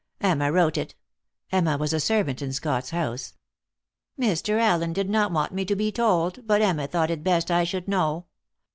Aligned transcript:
Emma 0.19 0.51
wrote 0.51 0.77
it." 0.79 0.95
Emma 1.51 1.77
was 1.77 1.93
a 1.93 1.99
servant 1.99 2.41
in 2.41 2.51
Scott's 2.51 2.89
house. 2.89 3.35
"Mr. 4.19 4.59
Allen 4.59 4.93
did 4.93 5.07
not 5.11 5.31
want 5.31 5.53
me 5.53 5.63
to 5.63 5.75
be 5.75 5.91
told, 5.91 6.39
but 6.47 6.59
Emma 6.59 6.87
thought 6.87 7.11
it 7.11 7.23
best 7.23 7.51
I 7.51 7.63
should 7.63 7.87
know. 7.87 8.25